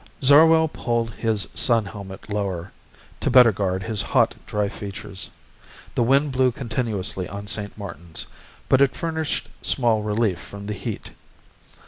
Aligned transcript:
Zarwell 0.23 0.67
pulled 0.67 1.13
his 1.13 1.47
sun 1.53 1.85
helmet 1.85 2.27
lower, 2.27 2.71
to 3.19 3.29
better 3.29 3.51
guard 3.51 3.83
his 3.83 4.01
hot, 4.01 4.33
dry 4.47 4.67
features. 4.67 5.29
The 5.93 6.01
wind 6.01 6.31
blew 6.31 6.51
continuously 6.51 7.29
on 7.29 7.45
St. 7.45 7.77
Martin's, 7.77 8.25
but 8.67 8.81
it 8.81 8.95
furnished 8.95 9.47
small 9.61 10.01
relief 10.01 10.39
from 10.39 10.65
the 10.65 10.73
heat. 10.73 11.11